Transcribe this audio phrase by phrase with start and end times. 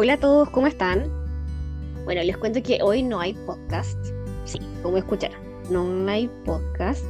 [0.00, 1.10] Hola a todos, ¿cómo están?
[2.04, 3.98] Bueno, les cuento que hoy no hay podcast.
[4.44, 5.40] Sí, como escucharán,
[5.72, 7.04] no hay podcast.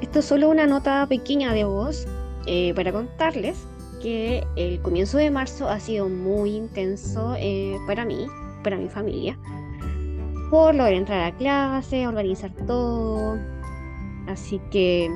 [0.00, 2.06] Esto es solo una nota pequeña de voz
[2.46, 3.66] eh, para contarles
[4.00, 8.24] que el comienzo de marzo ha sido muy intenso eh, para mí,
[8.62, 9.38] para mi familia,
[10.50, 13.38] por lograr entrar a clase, organizar todo.
[14.28, 15.10] Así que,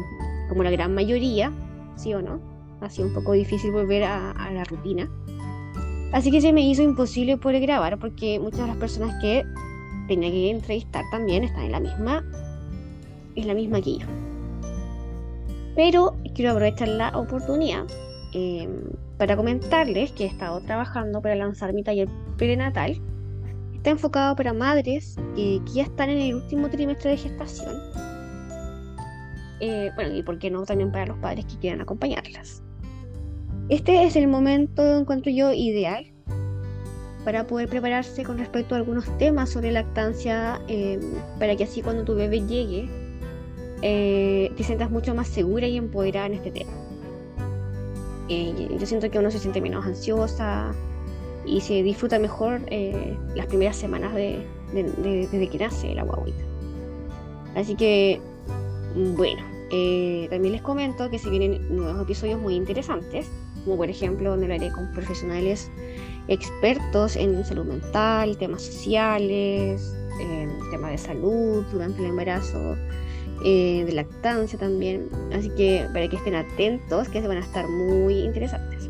[0.51, 1.55] como la gran mayoría,
[1.97, 2.39] sí o no,
[2.83, 5.09] ha sido un poco difícil volver a, a la rutina.
[6.13, 9.45] Así que se me hizo imposible poder grabar porque muchas de las personas que
[10.09, 12.25] tenía que entrevistar también están en la misma,
[13.37, 14.07] en la misma que yo.
[15.77, 17.87] Pero quiero aprovechar la oportunidad
[18.35, 18.69] eh,
[19.19, 23.01] para comentarles que he estado trabajando para lanzar mi taller prenatal.
[23.75, 27.77] Está enfocado para madres eh, que ya están en el último trimestre de gestación.
[29.61, 32.63] Eh, bueno, y por qué no también para los padres que quieran acompañarlas.
[33.69, 36.07] Este es el momento, encuentro yo, ideal
[37.29, 40.99] para poder prepararse con respecto a algunos temas sobre lactancia, eh,
[41.39, 42.89] para que así cuando tu bebé llegue,
[43.83, 46.71] eh, te sientas mucho más segura y empoderada en este tema.
[48.31, 50.73] Eh, yo siento que uno se siente menos ansiosa
[51.45, 52.63] y se disfruta mejor
[53.35, 56.43] las primeras semanas de, desde que nace la guaguita.
[57.55, 58.23] Así que,
[59.17, 63.31] bueno, también les comento que se vienen nuevos episodios muy interesantes
[63.69, 65.71] como por ejemplo donde haré con profesionales
[66.29, 72.77] expertos en salud mental, temas sociales, eh, temas de salud durante el embarazo,
[73.45, 75.09] eh, de lactancia también.
[75.33, 78.89] Así que para que estén atentos, que se van a estar muy interesantes.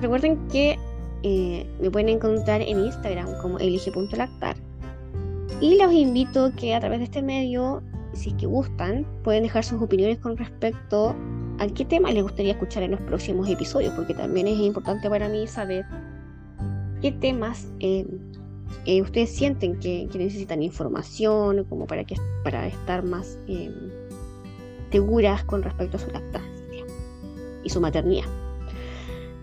[0.00, 0.78] Recuerden que
[1.22, 4.56] eh, me pueden encontrar en Instagram como elige.lactar.
[5.60, 7.82] Y los invito que a través de este medio,
[8.16, 11.14] si es que gustan, pueden dejar sus opiniones con respecto
[11.58, 15.28] a qué tema les gustaría escuchar en los próximos episodios, porque también es importante para
[15.28, 15.84] mí saber
[17.00, 18.06] qué temas eh,
[18.84, 23.72] eh, ustedes sienten que, necesitan información, como para, que, para estar más eh,
[24.90, 26.84] seguras con respecto a su lactancia
[27.64, 28.26] y su maternidad.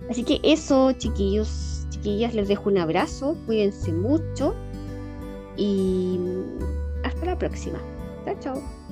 [0.10, 4.54] Así que eso, chiquillos, chiquillas, les dejo un abrazo, cuídense mucho
[5.58, 6.20] y
[7.04, 7.80] hasta la próxima.
[8.26, 8.83] Tchau, tchau!